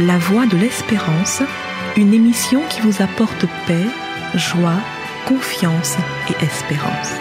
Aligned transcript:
La 0.00 0.16
Voix 0.16 0.46
de 0.46 0.56
l'Espérance, 0.56 1.42
une 1.96 2.14
émission 2.14 2.64
qui 2.68 2.80
vous 2.82 3.02
apporte 3.02 3.46
paix, 3.66 3.82
joie, 4.36 4.80
confiance 5.26 5.96
et 6.30 6.44
espérance. 6.44 7.14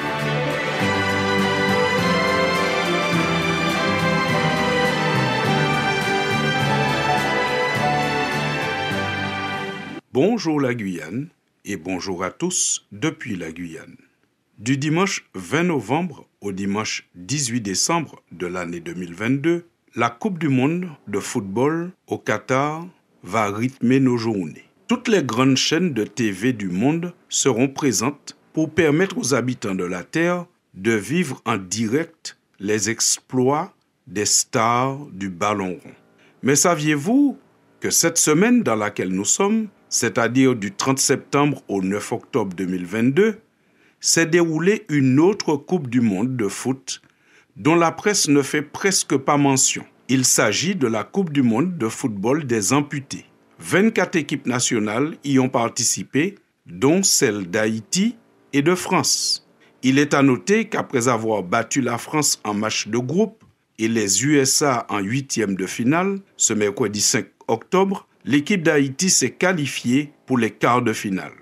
Bonjour 10.14 10.62
la 10.62 10.76
Guyane 10.76 11.30
et 11.66 11.78
bonjour 11.78 12.24
à 12.24 12.30
tous 12.30 12.86
depuis 12.92 13.36
la 13.36 13.52
Guyane. 13.52 13.98
Du 14.60 14.78
dimanche 14.78 15.28
20 15.34 15.64
novembre 15.64 16.28
au 16.42 16.52
dimanche 16.52 17.10
18 17.16 17.60
décembre 17.60 18.22
de 18.32 18.46
l'année 18.46 18.82
2022, 18.82 19.68
la 19.98 20.12
Coupe 20.12 20.38
du 20.38 20.48
Monde 20.48 20.90
de 21.08 21.20
football 21.20 21.90
au 22.06 22.20
Qatar 22.20 22.86
va 23.24 23.50
rythmer 23.50 24.00
nos 24.00 24.16
journées. 24.16 24.66
Toutes 24.88 25.08
les 25.08 25.24
grandes 25.24 25.58
chaînes 25.58 25.92
de 25.92 26.04
TV 26.04 26.54
du 26.54 26.70
monde 26.70 27.16
seront 27.30 27.68
présentes 27.68 28.38
pour 28.54 28.70
permettre 28.70 29.18
aux 29.18 29.34
habitants 29.34 29.74
de 29.74 29.84
la 29.84 30.04
Terre 30.04 30.46
de 30.76 30.92
vivre 30.92 31.42
en 31.46 31.58
direct 31.58 32.38
les 32.60 32.92
exploits 32.92 33.74
des 34.06 34.28
stars 34.28 35.00
du 35.14 35.30
ballon 35.30 35.80
rond. 35.84 35.96
Mais 36.44 36.56
saviez-vous 36.56 37.36
que 37.80 37.90
cette 37.90 38.20
semaine 38.20 38.62
dans 38.62 38.76
laquelle 38.76 39.10
nous 39.10 39.26
sommes, 39.26 39.68
c'est-à-dire 39.90 40.56
du 40.56 40.74
30 40.74 41.00
septembre 41.00 41.64
au 41.68 41.82
9 41.82 42.12
octobre 42.12 42.56
2022, 42.56 43.40
s'est 44.00 44.28
déroulée 44.28 44.86
une 44.90 45.20
autre 45.20 45.56
Coupe 45.56 45.90
du 45.90 46.02
Monde 46.02 46.38
de 46.38 46.48
foot 46.48 47.02
dont 47.58 47.76
la 47.76 47.92
presse 47.92 48.28
ne 48.28 48.42
fait 48.42 48.62
presque 48.62 49.18
pas 49.18 49.38
mention. 49.38 49.84
Il 50.10 50.24
s'agit 50.26 50.76
de 50.76 50.88
la 50.88 51.04
Coupe 51.04 51.34
du 51.34 51.42
Monde 51.42 51.78
de 51.78 51.90
football 51.90 52.46
des 52.46 52.72
amputés. 52.72 53.26
24 53.60 54.16
équipes 54.16 54.46
nationales 54.46 55.18
y 55.24 55.40
ont 55.40 55.50
participé, 55.50 56.36
dont 56.68 57.02
celle 57.02 57.50
d'Haïti 57.50 58.16
et 58.54 58.62
de 58.62 58.76
France. 58.76 59.50
Il 59.82 60.00
est 60.00 60.14
à 60.14 60.22
noter 60.22 60.66
qu'après 60.66 61.08
avoir 61.08 61.44
battu 61.44 61.82
la 61.82 61.98
France 61.98 62.40
en 62.44 62.54
match 62.54 62.88
de 62.88 62.98
groupe 62.98 63.44
et 63.80 63.88
les 63.88 64.26
USA 64.26 64.86
en 64.90 65.00
huitième 65.00 65.56
de 65.56 65.66
finale, 65.66 66.20
ce 66.36 66.54
mercredi 66.54 67.02
5 67.02 67.26
octobre, 67.48 68.08
l'équipe 68.26 68.64
d'Haïti 68.64 69.10
s'est 69.10 69.32
qualifiée 69.32 70.12
pour 70.26 70.38
les 70.38 70.52
quarts 70.52 70.82
de 70.82 70.94
finale. 70.94 71.34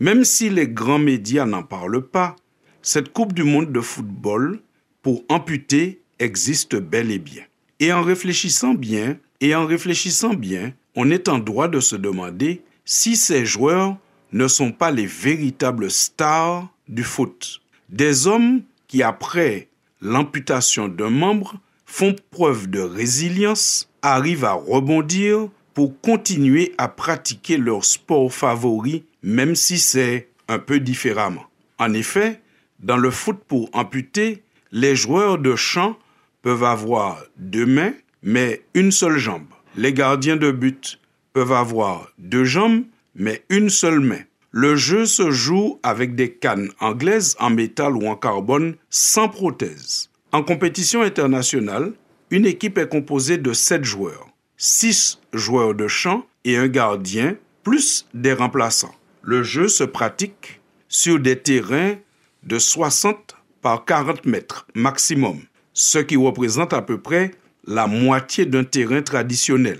Même 0.00 0.24
si 0.24 0.50
les 0.50 0.68
grands 0.68 0.98
médias 0.98 1.46
n'en 1.46 1.62
parlent 1.62 2.06
pas, 2.06 2.36
cette 2.82 3.12
Coupe 3.12 3.32
du 3.32 3.44
Monde 3.44 3.72
de 3.72 3.80
football 3.80 4.60
pour 5.04 5.22
amputer 5.28 6.00
existe 6.18 6.76
bel 6.76 7.12
et 7.12 7.18
bien. 7.18 7.44
Et 7.78 7.92
en 7.92 8.02
réfléchissant 8.02 8.72
bien, 8.72 9.18
et 9.40 9.54
en 9.54 9.66
réfléchissant 9.66 10.32
bien, 10.32 10.72
on 10.96 11.10
est 11.10 11.28
en 11.28 11.38
droit 11.38 11.68
de 11.68 11.78
se 11.78 11.94
demander 11.94 12.62
si 12.86 13.14
ces 13.14 13.44
joueurs 13.44 13.98
ne 14.32 14.48
sont 14.48 14.72
pas 14.72 14.90
les 14.90 15.06
véritables 15.06 15.90
stars 15.90 16.68
du 16.88 17.04
foot. 17.04 17.60
Des 17.90 18.26
hommes 18.26 18.62
qui, 18.88 19.02
après 19.02 19.68
l'amputation 20.00 20.88
d'un 20.88 21.10
membre, 21.10 21.60
font 21.84 22.16
preuve 22.30 22.70
de 22.70 22.80
résilience, 22.80 23.90
arrivent 24.00 24.46
à 24.46 24.54
rebondir 24.54 25.48
pour 25.74 26.00
continuer 26.00 26.72
à 26.78 26.88
pratiquer 26.88 27.58
leur 27.58 27.84
sport 27.84 28.32
favori, 28.32 29.04
même 29.22 29.54
si 29.54 29.78
c'est 29.78 30.28
un 30.48 30.58
peu 30.58 30.80
différemment. 30.80 31.44
En 31.78 31.92
effet, 31.92 32.40
dans 32.80 32.96
le 32.96 33.10
foot 33.10 33.38
pour 33.46 33.68
amputer, 33.74 34.42
les 34.74 34.96
joueurs 34.96 35.38
de 35.38 35.54
champ 35.54 35.96
peuvent 36.42 36.64
avoir 36.64 37.22
deux 37.36 37.64
mains, 37.64 37.92
mais 38.24 38.64
une 38.74 38.90
seule 38.90 39.18
jambe. 39.18 39.46
Les 39.76 39.92
gardiens 39.92 40.36
de 40.36 40.50
but 40.50 40.98
peuvent 41.32 41.52
avoir 41.52 42.08
deux 42.18 42.42
jambes, 42.42 42.82
mais 43.14 43.44
une 43.50 43.70
seule 43.70 44.00
main. 44.00 44.22
Le 44.50 44.74
jeu 44.74 45.06
se 45.06 45.30
joue 45.30 45.78
avec 45.84 46.16
des 46.16 46.32
cannes 46.32 46.70
anglaises 46.80 47.36
en 47.38 47.50
métal 47.50 47.94
ou 47.94 48.08
en 48.08 48.16
carbone 48.16 48.74
sans 48.90 49.28
prothèse. 49.28 50.10
En 50.32 50.42
compétition 50.42 51.02
internationale, 51.02 51.92
une 52.30 52.44
équipe 52.44 52.76
est 52.76 52.88
composée 52.88 53.38
de 53.38 53.52
sept 53.52 53.84
joueurs, 53.84 54.26
six 54.56 55.20
joueurs 55.32 55.74
de 55.74 55.86
champ 55.86 56.26
et 56.44 56.56
un 56.56 56.66
gardien, 56.66 57.36
plus 57.62 58.08
des 58.12 58.32
remplaçants. 58.32 58.94
Le 59.22 59.44
jeu 59.44 59.68
se 59.68 59.84
pratique 59.84 60.60
sur 60.88 61.20
des 61.20 61.38
terrains 61.38 61.94
de 62.42 62.58
60 62.58 63.36
par 63.64 63.86
40 63.86 64.26
mètres 64.26 64.66
maximum, 64.74 65.40
ce 65.72 65.98
qui 65.98 66.16
représente 66.16 66.74
à 66.74 66.82
peu 66.82 66.98
près 67.00 67.30
la 67.66 67.86
moitié 67.86 68.44
d'un 68.44 68.62
terrain 68.62 69.00
traditionnel. 69.00 69.78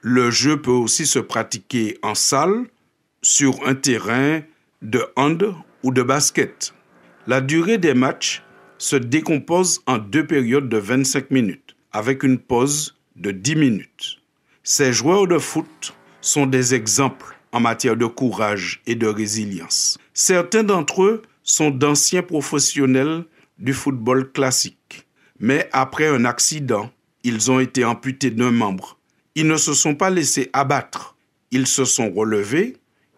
Le 0.00 0.30
jeu 0.30 0.62
peut 0.62 0.70
aussi 0.70 1.06
se 1.06 1.18
pratiquer 1.18 1.98
en 2.02 2.14
salle, 2.14 2.66
sur 3.20 3.66
un 3.66 3.74
terrain 3.74 4.42
de 4.80 5.04
hand 5.16 5.54
ou 5.82 5.90
de 5.90 6.02
basket. 6.02 6.72
La 7.26 7.40
durée 7.40 7.78
des 7.78 7.94
matchs 7.94 8.44
se 8.78 8.94
décompose 8.94 9.82
en 9.86 9.98
deux 9.98 10.24
périodes 10.24 10.68
de 10.68 10.78
25 10.78 11.32
minutes, 11.32 11.74
avec 11.90 12.22
une 12.22 12.38
pause 12.38 12.96
de 13.16 13.32
10 13.32 13.56
minutes. 13.56 14.18
Ces 14.62 14.92
joueurs 14.92 15.26
de 15.26 15.38
foot 15.38 15.94
sont 16.20 16.46
des 16.46 16.74
exemples 16.74 17.36
en 17.50 17.58
matière 17.58 17.96
de 17.96 18.06
courage 18.06 18.80
et 18.86 18.94
de 18.94 19.08
résilience. 19.08 19.98
Certains 20.14 20.62
d'entre 20.62 21.02
eux 21.02 21.22
sont 21.50 21.70
d'anciens 21.70 22.22
professionnels 22.22 23.24
du 23.58 23.74
football 23.74 24.32
classique, 24.32 25.06
mais 25.38 25.68
après 25.72 26.06
un 26.06 26.24
accident, 26.24 26.90
ils 27.24 27.50
ont 27.50 27.60
été 27.60 27.84
amputés 27.84 28.30
d'un 28.30 28.50
membre. 28.50 28.98
Ils 29.34 29.46
ne 29.46 29.56
se 29.56 29.74
sont 29.74 29.94
pas 29.94 30.10
laissés 30.10 30.50
abattre. 30.52 31.16
Ils 31.50 31.66
se 31.66 31.84
sont 31.84 32.10
relevés. 32.10 32.76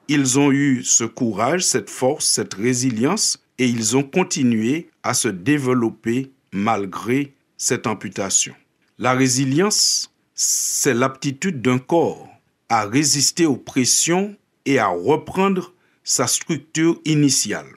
Ils 0.08 0.38
ont 0.38 0.50
eu 0.50 0.82
ce 0.82 1.04
courage, 1.04 1.64
cette 1.64 1.90
force, 1.90 2.26
cette 2.26 2.54
résilience 2.54 3.42
et 3.58 3.66
ils 3.66 3.96
ont 3.96 4.02
continué 4.02 4.90
à 5.02 5.14
se 5.14 5.28
développer 5.28 6.32
malgré 6.52 7.34
cette 7.56 7.86
amputation. 7.86 8.54
La 8.98 9.12
résilience, 9.12 10.12
c'est 10.34 10.94
l'aptitude 10.94 11.62
d'un 11.62 11.78
corps 11.78 12.28
à 12.68 12.84
résister 12.84 13.46
aux 13.46 13.56
pressions 13.56 14.36
et 14.64 14.78
à 14.78 14.88
reprendre 14.88 15.72
sa 16.02 16.26
structure 16.26 17.00
initiale. 17.04 17.68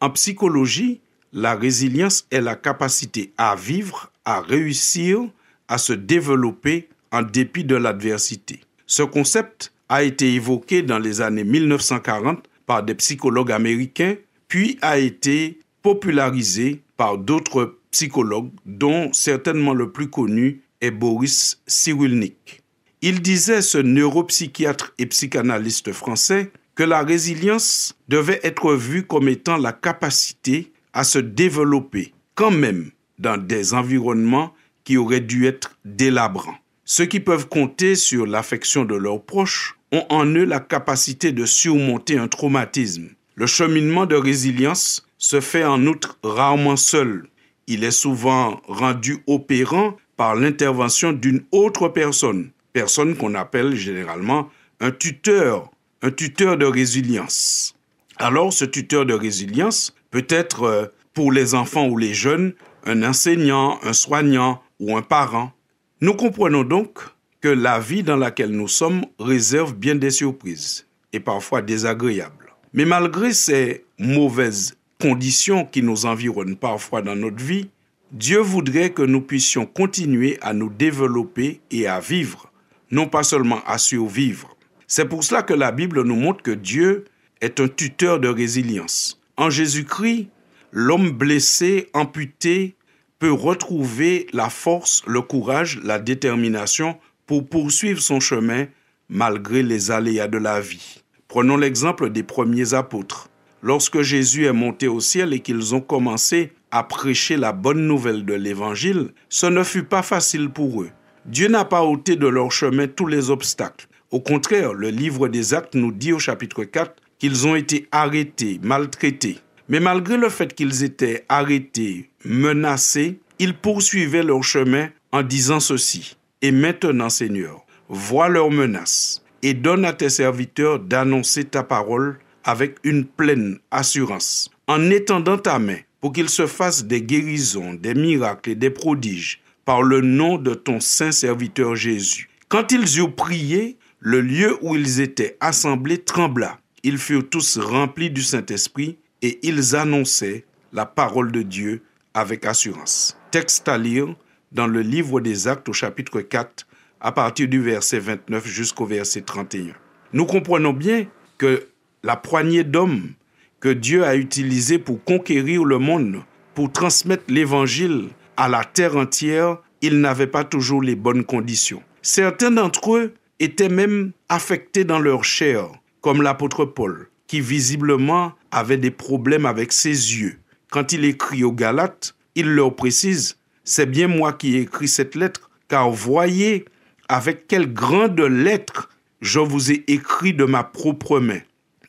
En 0.00 0.10
psychologie, 0.10 1.00
la 1.32 1.56
résilience 1.56 2.26
est 2.30 2.40
la 2.40 2.54
capacité 2.54 3.32
à 3.36 3.56
vivre, 3.56 4.12
à 4.24 4.40
réussir, 4.40 5.28
à 5.66 5.76
se 5.76 5.92
développer 5.92 6.88
en 7.10 7.22
dépit 7.22 7.64
de 7.64 7.74
l'adversité. 7.74 8.60
Ce 8.86 9.02
concept 9.02 9.72
a 9.88 10.04
été 10.04 10.34
évoqué 10.34 10.82
dans 10.82 11.00
les 11.00 11.20
années 11.20 11.44
1940 11.44 12.44
par 12.66 12.84
des 12.84 12.94
psychologues 12.94 13.50
américains, 13.50 14.14
puis 14.46 14.78
a 14.82 14.98
été 14.98 15.58
popularisé 15.82 16.82
par 16.96 17.18
d'autres 17.18 17.78
psychologues, 17.90 18.50
dont 18.66 19.12
certainement 19.12 19.74
le 19.74 19.90
plus 19.90 20.10
connu 20.10 20.62
est 20.80 20.90
Boris 20.90 21.60
Cyrulnik. 21.66 22.62
Il 23.02 23.20
disait, 23.20 23.62
ce 23.62 23.78
neuropsychiatre 23.78 24.92
et 24.98 25.06
psychanalyste 25.06 25.92
français, 25.92 26.52
que 26.78 26.84
la 26.84 27.02
résilience 27.02 27.96
devait 28.06 28.38
être 28.44 28.72
vue 28.72 29.04
comme 29.04 29.28
étant 29.28 29.56
la 29.56 29.72
capacité 29.72 30.70
à 30.92 31.02
se 31.02 31.18
développer, 31.18 32.14
quand 32.36 32.52
même 32.52 32.92
dans 33.18 33.36
des 33.36 33.74
environnements 33.74 34.54
qui 34.84 34.96
auraient 34.96 35.18
dû 35.18 35.48
être 35.48 35.76
délabrants. 35.84 36.54
Ceux 36.84 37.06
qui 37.06 37.18
peuvent 37.18 37.48
compter 37.48 37.96
sur 37.96 38.26
l'affection 38.26 38.84
de 38.84 38.94
leurs 38.94 39.20
proches 39.20 39.76
ont 39.90 40.04
en 40.08 40.24
eux 40.24 40.44
la 40.44 40.60
capacité 40.60 41.32
de 41.32 41.46
surmonter 41.46 42.16
un 42.16 42.28
traumatisme. 42.28 43.08
Le 43.34 43.48
cheminement 43.48 44.06
de 44.06 44.14
résilience 44.14 45.04
se 45.18 45.40
fait 45.40 45.64
en 45.64 45.84
outre 45.84 46.16
rarement 46.22 46.76
seul. 46.76 47.26
Il 47.66 47.82
est 47.82 47.90
souvent 47.90 48.60
rendu 48.68 49.18
opérant 49.26 49.96
par 50.16 50.36
l'intervention 50.36 51.10
d'une 51.12 51.42
autre 51.50 51.88
personne, 51.88 52.50
personne 52.72 53.16
qu'on 53.16 53.34
appelle 53.34 53.74
généralement 53.74 54.48
un 54.78 54.92
tuteur, 54.92 55.72
un 56.02 56.10
tuteur 56.10 56.56
de 56.56 56.66
résilience. 56.66 57.74
Alors 58.16 58.52
ce 58.52 58.64
tuteur 58.64 59.06
de 59.06 59.14
résilience 59.14 59.94
peut 60.10 60.26
être 60.28 60.62
euh, 60.62 60.86
pour 61.12 61.32
les 61.32 61.54
enfants 61.54 61.88
ou 61.88 61.96
les 61.96 62.14
jeunes 62.14 62.54
un 62.84 63.02
enseignant, 63.02 63.78
un 63.82 63.92
soignant 63.92 64.62
ou 64.80 64.96
un 64.96 65.02
parent. 65.02 65.52
Nous 66.00 66.14
comprenons 66.14 66.62
donc 66.62 67.00
que 67.40 67.48
la 67.48 67.80
vie 67.80 68.02
dans 68.02 68.16
laquelle 68.16 68.50
nous 68.50 68.68
sommes 68.68 69.04
réserve 69.18 69.74
bien 69.74 69.94
des 69.94 70.10
surprises 70.10 70.86
et 71.12 71.20
parfois 71.20 71.62
désagréables. 71.62 72.54
Mais 72.72 72.84
malgré 72.84 73.32
ces 73.32 73.84
mauvaises 73.98 74.76
conditions 75.00 75.64
qui 75.64 75.82
nous 75.82 76.06
environnent 76.06 76.56
parfois 76.56 77.02
dans 77.02 77.16
notre 77.16 77.42
vie, 77.42 77.70
Dieu 78.12 78.38
voudrait 78.38 78.90
que 78.90 79.02
nous 79.02 79.20
puissions 79.20 79.66
continuer 79.66 80.38
à 80.40 80.54
nous 80.54 80.70
développer 80.70 81.60
et 81.70 81.86
à 81.86 82.00
vivre, 82.00 82.50
non 82.90 83.06
pas 83.06 83.22
seulement 83.22 83.60
à 83.66 83.78
survivre. 83.78 84.56
C'est 84.90 85.04
pour 85.04 85.22
cela 85.22 85.42
que 85.42 85.52
la 85.52 85.70
Bible 85.70 86.02
nous 86.02 86.16
montre 86.16 86.42
que 86.42 86.50
Dieu 86.50 87.04
est 87.42 87.60
un 87.60 87.68
tuteur 87.68 88.18
de 88.20 88.28
résilience. 88.28 89.20
En 89.36 89.50
Jésus-Christ, 89.50 90.28
l'homme 90.72 91.10
blessé, 91.10 91.90
amputé, 91.92 92.74
peut 93.18 93.30
retrouver 93.30 94.28
la 94.32 94.48
force, 94.48 95.02
le 95.06 95.20
courage, 95.20 95.78
la 95.84 95.98
détermination 95.98 96.96
pour 97.26 97.46
poursuivre 97.46 98.00
son 98.00 98.18
chemin 98.18 98.64
malgré 99.10 99.62
les 99.62 99.90
aléas 99.90 100.26
de 100.26 100.38
la 100.38 100.58
vie. 100.58 101.02
Prenons 101.28 101.58
l'exemple 101.58 102.08
des 102.08 102.22
premiers 102.22 102.72
apôtres. 102.72 103.28
Lorsque 103.62 104.00
Jésus 104.00 104.46
est 104.46 104.52
monté 104.54 104.88
au 104.88 105.00
ciel 105.00 105.34
et 105.34 105.40
qu'ils 105.40 105.74
ont 105.74 105.82
commencé 105.82 106.52
à 106.70 106.82
prêcher 106.82 107.36
la 107.36 107.52
bonne 107.52 107.86
nouvelle 107.86 108.24
de 108.24 108.34
l'Évangile, 108.34 109.10
ce 109.28 109.46
ne 109.46 109.62
fut 109.64 109.84
pas 109.84 110.02
facile 110.02 110.48
pour 110.48 110.80
eux. 110.80 110.90
Dieu 111.26 111.48
n'a 111.48 111.66
pas 111.66 111.82
ôté 111.82 112.16
de 112.16 112.26
leur 112.26 112.50
chemin 112.50 112.86
tous 112.86 113.06
les 113.06 113.28
obstacles. 113.28 113.86
Au 114.10 114.20
contraire, 114.20 114.72
le 114.72 114.88
livre 114.88 115.28
des 115.28 115.52
actes 115.52 115.74
nous 115.74 115.92
dit 115.92 116.14
au 116.14 116.18
chapitre 116.18 116.64
4 116.64 116.94
qu'ils 117.18 117.46
ont 117.46 117.54
été 117.54 117.88
arrêtés, 117.92 118.58
maltraités. 118.62 119.38
Mais 119.68 119.80
malgré 119.80 120.16
le 120.16 120.30
fait 120.30 120.54
qu'ils 120.54 120.82
étaient 120.82 121.26
arrêtés, 121.28 122.08
menacés, 122.24 123.18
ils 123.38 123.54
poursuivaient 123.54 124.22
leur 124.22 124.42
chemin 124.42 124.88
en 125.12 125.22
disant 125.22 125.60
ceci. 125.60 126.16
Et 126.40 126.52
maintenant, 126.52 127.10
Seigneur, 127.10 127.66
vois 127.90 128.30
leurs 128.30 128.50
menaces 128.50 129.22
et 129.42 129.52
donne 129.52 129.84
à 129.84 129.92
tes 129.92 130.08
serviteurs 130.08 130.78
d'annoncer 130.78 131.44
ta 131.44 131.62
parole 131.62 132.18
avec 132.44 132.76
une 132.84 133.04
pleine 133.04 133.58
assurance, 133.70 134.50
en 134.68 134.90
étendant 134.90 135.36
ta 135.36 135.58
main 135.58 135.78
pour 136.00 136.12
qu'il 136.14 136.30
se 136.30 136.46
fasse 136.46 136.84
des 136.84 137.02
guérisons, 137.02 137.74
des 137.74 137.94
miracles 137.94 138.50
et 138.50 138.54
des 138.54 138.70
prodiges 138.70 139.42
par 139.66 139.82
le 139.82 140.00
nom 140.00 140.38
de 140.38 140.54
ton 140.54 140.80
saint 140.80 141.12
serviteur 141.12 141.76
Jésus. 141.76 142.30
Quand 142.48 142.72
ils 142.72 142.98
eurent 142.98 143.14
prié, 143.14 143.76
le 144.00 144.20
lieu 144.20 144.56
où 144.62 144.76
ils 144.76 145.00
étaient 145.00 145.36
assemblés 145.40 145.98
trembla. 145.98 146.58
Ils 146.82 146.98
furent 146.98 147.28
tous 147.28 147.58
remplis 147.58 148.10
du 148.10 148.22
Saint-Esprit 148.22 148.98
et 149.22 149.38
ils 149.42 149.74
annonçaient 149.74 150.44
la 150.72 150.86
parole 150.86 151.32
de 151.32 151.42
Dieu 151.42 151.82
avec 152.14 152.46
assurance. 152.46 153.18
Texte 153.30 153.68
à 153.68 153.78
lire 153.78 154.14
dans 154.52 154.66
le 154.66 154.80
livre 154.80 155.20
des 155.20 155.48
Actes 155.48 155.68
au 155.68 155.72
chapitre 155.72 156.20
4 156.20 156.66
à 157.00 157.12
partir 157.12 157.48
du 157.48 157.60
verset 157.60 157.98
29 157.98 158.46
jusqu'au 158.46 158.86
verset 158.86 159.22
31. 159.22 159.74
Nous 160.12 160.26
comprenons 160.26 160.72
bien 160.72 161.06
que 161.36 161.68
la 162.02 162.16
poignée 162.16 162.64
d'hommes 162.64 163.12
que 163.60 163.68
Dieu 163.68 164.04
a 164.04 164.16
utilisée 164.16 164.78
pour 164.78 165.02
conquérir 165.02 165.64
le 165.64 165.78
monde, 165.78 166.22
pour 166.54 166.72
transmettre 166.72 167.24
l'évangile 167.28 168.08
à 168.36 168.48
la 168.48 168.64
terre 168.64 168.96
entière, 168.96 169.58
ils 169.82 170.00
n'avaient 170.00 170.28
pas 170.28 170.44
toujours 170.44 170.82
les 170.82 170.94
bonnes 170.94 171.24
conditions. 171.24 171.82
Certains 172.02 172.52
d'entre 172.52 172.96
eux 172.96 173.14
étaient 173.40 173.68
même 173.68 174.12
affectés 174.28 174.84
dans 174.84 174.98
leur 174.98 175.24
chair, 175.24 175.70
comme 176.00 176.22
l'apôtre 176.22 176.64
Paul, 176.64 177.08
qui 177.26 177.40
visiblement 177.40 178.32
avait 178.50 178.76
des 178.76 178.90
problèmes 178.90 179.46
avec 179.46 179.72
ses 179.72 179.90
yeux. 179.90 180.38
Quand 180.70 180.92
il 180.92 181.04
écrit 181.04 181.44
aux 181.44 181.52
Galates, 181.52 182.14
il 182.34 182.48
leur 182.48 182.74
précise, 182.74 183.38
c'est 183.64 183.86
bien 183.86 184.08
moi 184.08 184.32
qui 184.32 184.56
ai 184.56 184.60
écrit 184.62 184.88
cette 184.88 185.14
lettre, 185.14 185.50
car 185.68 185.90
voyez 185.90 186.64
avec 187.08 187.46
quelle 187.48 187.72
grande 187.72 188.20
lettre 188.20 188.90
je 189.20 189.40
vous 189.40 189.72
ai 189.72 189.84
écrit 189.88 190.34
de 190.34 190.44
ma 190.44 190.62
propre 190.62 191.20
main. 191.20 191.40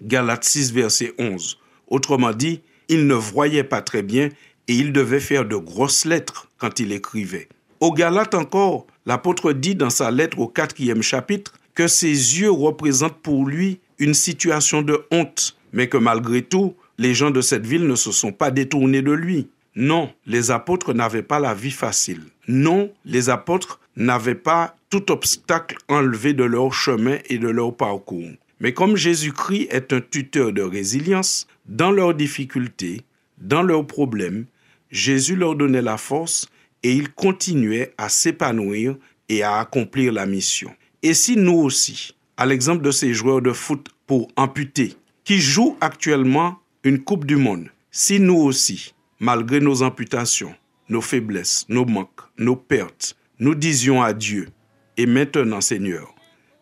Galates 0.02 0.46
6, 0.46 0.74
verset 0.74 1.14
11. 1.18 1.60
Autrement 1.88 2.32
dit, 2.32 2.62
il 2.88 3.06
ne 3.08 3.14
voyait 3.14 3.64
pas 3.64 3.82
très 3.82 4.02
bien 4.02 4.30
et 4.68 4.74
il 4.74 4.94
devait 4.94 5.20
faire 5.20 5.46
de 5.46 5.56
grosses 5.56 6.06
lettres 6.06 6.48
quand 6.58 6.80
il 6.80 6.92
écrivait. 6.92 7.50
Au 7.80 7.94
Galates 7.94 8.34
encore, 8.34 8.88
l'apôtre 9.06 9.54
dit 9.54 9.76
dans 9.76 9.90
sa 9.90 10.12
lettre 10.12 10.40
au 10.40 10.48
quatrième 10.48 11.02
chapitre 11.02 11.54
que 11.74 11.88
ses 11.88 12.08
yeux 12.08 12.52
représentent 12.52 13.22
pour 13.22 13.46
lui 13.46 13.80
une 14.00 14.14
situation 14.14 14.82
de 14.82 15.06
honte, 15.12 15.58
mais 15.74 15.88
que 15.88 15.98
malgré 15.98 16.42
tout, 16.42 16.76
les 16.98 17.14
gens 17.14 17.32
de 17.32 17.42
cette 17.42 17.66
ville 17.66 17.88
ne 17.88 17.96
se 17.96 18.12
sont 18.12 18.32
pas 18.32 18.52
détournés 18.52 19.02
de 19.02 19.12
lui. 19.12 19.48
Non, 19.76 20.12
les 20.26 20.52
apôtres 20.52 20.94
n'avaient 20.94 21.24
pas 21.24 21.40
la 21.40 21.54
vie 21.54 21.72
facile. 21.72 22.24
Non, 22.48 22.92
les 23.06 23.30
apôtres 23.30 23.80
n'avaient 23.96 24.36
pas 24.36 24.76
tout 24.90 25.12
obstacle 25.12 25.78
enlevé 25.88 26.34
de 26.34 26.44
leur 26.44 26.74
chemin 26.74 27.18
et 27.30 27.38
de 27.38 27.48
leur 27.48 27.76
parcours. 27.76 28.30
Mais 28.60 28.74
comme 28.74 28.98
Jésus-Christ 28.98 29.68
est 29.72 29.94
un 29.94 30.02
tuteur 30.02 30.52
de 30.52 30.62
résilience, 30.62 31.48
dans 31.66 31.92
leurs 31.92 32.14
difficultés, 32.14 33.04
dans 33.38 33.62
leurs 33.62 33.88
problèmes, 33.88 34.46
Jésus 34.92 35.36
leur 35.36 35.56
donnait 35.56 35.82
la 35.82 35.98
force 35.98 36.50
et 36.84 36.94
ils 36.94 37.12
continuaient 37.12 37.94
à 37.98 38.10
s'épanouir 38.10 38.96
et 39.28 39.44
à 39.44 39.60
accomplir 39.60 40.14
la 40.14 40.26
mission. 40.26 40.72
Et 41.04 41.14
si 41.14 41.36
nous 41.36 41.58
aussi, 41.58 42.16
à 42.38 42.46
l'exemple 42.46 42.82
de 42.82 42.92
ces 42.92 43.14
joueurs 43.14 43.42
de 43.42 43.54
foot 43.54 43.88
pour 44.08 44.28
amputés, 44.36 44.96
qui 45.24 45.40
jouent 45.40 45.78
actuellement 45.82 46.58
une 46.84 47.00
Coupe 47.00 47.26
du 47.26 47.36
Monde, 47.36 47.70
si 47.92 48.20
nous 48.20 48.38
aussi, 48.38 48.94
malgré 49.20 49.60
nos 49.60 49.84
amputations, 49.84 50.54
nos 50.90 51.02
faiblesses, 51.02 51.66
nos 51.70 51.86
manques, 51.86 52.22
nos 52.38 52.56
pertes, 52.56 53.16
nous 53.40 53.56
disions 53.56 54.02
à 54.02 54.14
Dieu, 54.14 54.50
et 54.98 55.06
maintenant 55.06 55.62
Seigneur, 55.62 56.14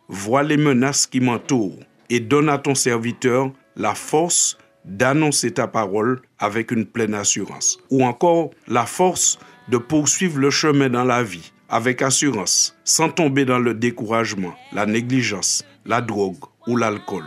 vois 0.08 0.42
les 0.42 0.56
menaces 0.56 1.06
qui 1.06 1.20
m'entourent 1.20 1.78
et 2.10 2.20
donne 2.20 2.48
à 2.48 2.58
ton 2.58 2.74
serviteur 2.74 3.52
la 3.76 3.94
force 3.94 4.58
d'annoncer 4.84 5.52
ta 5.52 5.66
parole 5.66 6.22
avec 6.38 6.70
une 6.70 6.86
pleine 6.86 7.14
assurance. 7.14 7.78
Ou 7.90 8.04
encore 8.04 8.50
la 8.66 8.86
force 8.86 9.38
de 9.68 9.78
poursuivre 9.78 10.38
le 10.38 10.50
chemin 10.50 10.88
dans 10.88 11.04
la 11.04 11.22
vie 11.22 11.52
avec 11.68 12.00
assurance, 12.00 12.76
sans 12.84 13.10
tomber 13.10 13.44
dans 13.44 13.58
le 13.58 13.74
découragement, 13.74 14.54
la 14.72 14.86
négligence, 14.86 15.64
la 15.84 16.00
drogue 16.00 16.44
ou 16.66 16.76
l'alcool. 16.76 17.24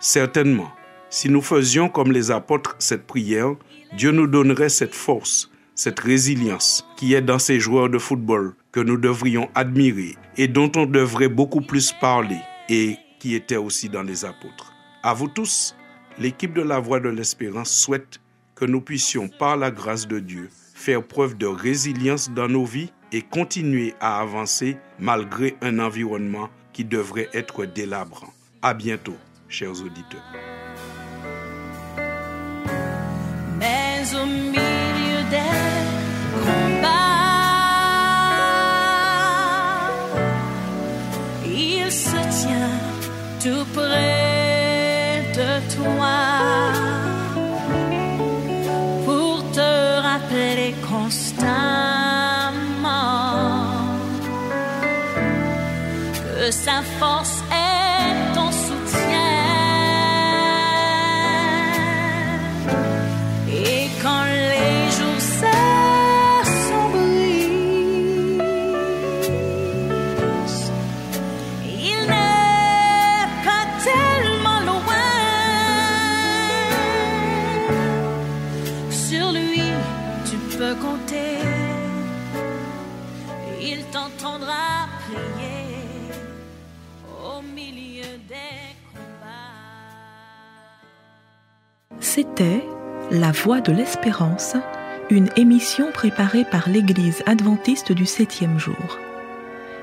Certainement, 0.00 0.70
si 1.10 1.28
nous 1.28 1.42
faisions 1.42 1.88
comme 1.88 2.10
les 2.10 2.30
apôtres 2.30 2.76
cette 2.78 3.06
prière, 3.06 3.54
Dieu 3.96 4.10
nous 4.10 4.26
donnerait 4.26 4.70
cette 4.70 4.94
force, 4.94 5.50
cette 5.74 6.00
résilience 6.00 6.86
qui 6.96 7.14
est 7.14 7.22
dans 7.22 7.38
ces 7.38 7.60
joueurs 7.60 7.90
de 7.90 7.98
football 7.98 8.54
que 8.72 8.80
nous 8.80 8.96
devrions 8.96 9.50
admirer 9.54 10.16
et 10.36 10.48
dont 10.48 10.72
on 10.76 10.86
devrait 10.86 11.28
beaucoup 11.28 11.60
plus 11.60 11.92
parler 12.00 12.40
et 12.68 12.96
qui 13.20 13.34
était 13.34 13.56
aussi 13.56 13.88
dans 13.88 14.02
les 14.02 14.24
apôtres. 14.24 14.72
À 15.02 15.12
vous 15.12 15.28
tous, 15.28 15.76
l'équipe 16.18 16.54
de 16.54 16.62
la 16.62 16.78
Voix 16.78 17.00
de 17.00 17.10
l'Espérance 17.10 17.70
souhaite 17.70 18.20
que 18.54 18.64
nous 18.64 18.80
puissions, 18.80 19.28
par 19.28 19.56
la 19.56 19.70
grâce 19.70 20.06
de 20.06 20.20
Dieu, 20.20 20.48
faire 20.84 21.02
preuve 21.02 21.38
de 21.38 21.46
résilience 21.46 22.30
dans 22.30 22.48
nos 22.48 22.66
vies 22.66 22.92
et 23.10 23.22
continuer 23.22 23.94
à 24.00 24.20
avancer 24.20 24.76
malgré 24.98 25.56
un 25.62 25.78
environnement 25.78 26.50
qui 26.74 26.84
devrait 26.84 27.30
être 27.32 27.64
délabrant. 27.64 28.32
À 28.60 28.74
bientôt, 28.74 29.16
chers 29.48 29.80
auditeurs. 29.82 30.22
tout 43.40 43.66
près 43.74 45.22
de 45.34 45.74
toi 45.76 46.93
C'était 92.00 92.64
La 93.10 93.32
Voix 93.32 93.60
de 93.60 93.72
l'Espérance, 93.72 94.56
une 95.10 95.28
émission 95.36 95.90
préparée 95.92 96.44
par 96.44 96.68
l'Église 96.68 97.22
adventiste 97.26 97.92
du 97.92 98.06
septième 98.06 98.58
jour. 98.58 98.98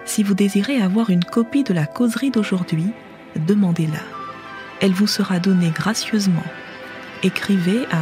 Si 0.06 0.24
vous 0.24 0.34
désirez 0.34 0.82
avoir 0.82 1.10
une 1.10 1.24
copie 1.24 1.64
de 1.64 1.74
la 1.74 1.86
causerie 1.86 2.32
d'aujourd'hui, 2.32 2.88
demandez-la. 3.36 4.00
Elle 4.82 4.94
vous 4.94 5.08
sera 5.08 5.40
donnée 5.40 5.72
gracieusement. 5.72 6.44
Écrivez 7.24 7.86
à 7.92 8.02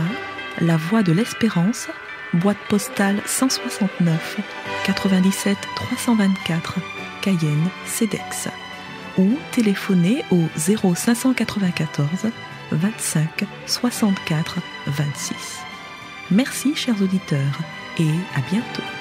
La 0.64 0.78
Voix 0.78 1.04
de 1.04 1.12
l'Espérance, 1.12 1.88
boîte 2.34 2.58
postale 2.70 3.22
169 3.26 4.38
97 4.86 5.58
324 5.76 6.76
Cayenne, 7.22 7.70
CEDEX 7.86 8.50
ou 9.18 9.38
téléphonez 9.52 10.24
au 10.32 10.42
0594 10.58 12.32
25 12.72 13.46
64 13.66 14.60
26. 14.88 15.36
Merci 16.32 16.76
chers 16.76 17.02
auditeurs 17.02 17.60
et 17.98 18.10
à 18.36 18.42
bientôt. 18.52 18.99